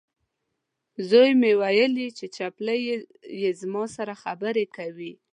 [1.09, 2.81] زوی مې وویلې، چې چپلۍ
[3.41, 5.13] یې زما سره خبرې کوي.